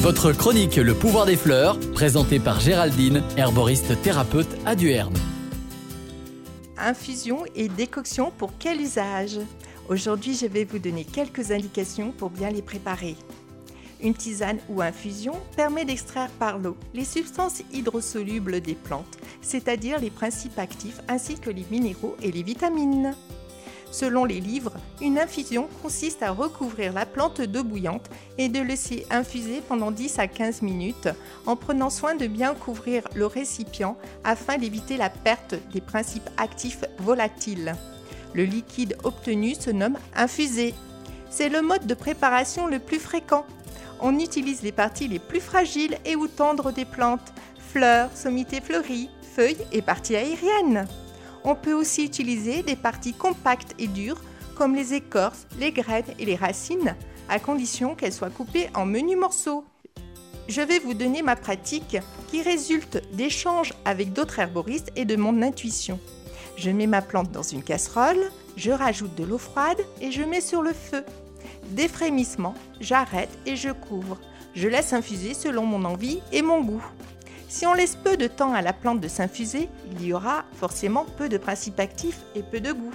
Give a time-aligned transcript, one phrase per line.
[0.00, 5.12] Votre chronique Le pouvoir des fleurs, présentée par Géraldine, herboriste thérapeute à Duerne.
[6.78, 9.38] Infusion et décoction pour quel usage?
[9.90, 13.14] Aujourd'hui, je vais vous donner quelques indications pour bien les préparer.
[14.02, 20.08] Une tisane ou infusion permet d'extraire par l'eau les substances hydrosolubles des plantes, c'est-à-dire les
[20.08, 23.14] principes actifs ainsi que les minéraux et les vitamines.
[23.90, 29.04] Selon les livres, une infusion consiste à recouvrir la plante d'eau bouillante et de laisser
[29.10, 31.08] infuser pendant 10 à 15 minutes
[31.46, 36.84] en prenant soin de bien couvrir le récipient afin d'éviter la perte des principes actifs
[36.98, 37.74] volatiles.
[38.32, 40.74] Le liquide obtenu se nomme infusé.
[41.28, 43.44] C'est le mode de préparation le plus fréquent.
[44.00, 49.10] On utilise les parties les plus fragiles et ou tendres des plantes, fleurs, sommités fleuries,
[49.34, 50.86] feuilles et parties aériennes.
[51.44, 54.20] On peut aussi utiliser des parties compactes et dures
[54.54, 56.94] comme les écorces, les graines et les racines,
[57.28, 59.64] à condition qu'elles soient coupées en menus morceaux.
[60.48, 61.96] Je vais vous donner ma pratique
[62.28, 65.98] qui résulte d'échanges avec d'autres herboristes et de mon intuition.
[66.56, 70.40] Je mets ma plante dans une casserole, je rajoute de l'eau froide et je mets
[70.40, 71.04] sur le feu.
[71.70, 74.18] Défrémissement, j'arrête et je couvre.
[74.54, 76.84] Je laisse infuser selon mon envie et mon goût.
[77.50, 81.04] Si on laisse peu de temps à la plante de s'infuser, il y aura forcément
[81.18, 82.94] peu de principes actifs et peu de goût.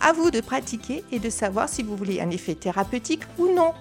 [0.00, 3.72] À vous de pratiquer et de savoir si vous voulez un effet thérapeutique ou non.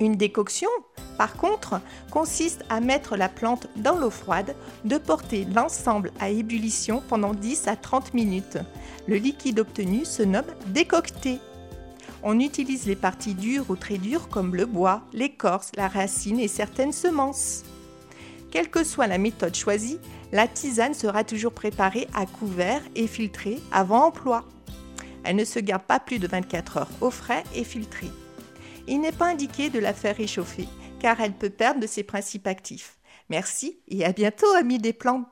[0.00, 0.70] Une décoction,
[1.18, 7.02] par contre, consiste à mettre la plante dans l'eau froide, de porter l'ensemble à ébullition
[7.10, 8.56] pendant 10 à 30 minutes.
[9.06, 11.40] Le liquide obtenu se nomme décocté.
[12.22, 16.48] On utilise les parties dures ou très dures comme le bois, l'écorce, la racine et
[16.48, 17.64] certaines semences.
[18.50, 19.98] Quelle que soit la méthode choisie,
[20.32, 24.44] la tisane sera toujours préparée à couvert et filtrée avant emploi.
[25.24, 28.10] Elle ne se garde pas plus de 24 heures au frais et filtrée.
[28.86, 30.66] Il n'est pas indiqué de la faire réchauffer
[30.98, 32.98] car elle peut perdre de ses principes actifs.
[33.28, 35.26] Merci et à bientôt amis des plantes.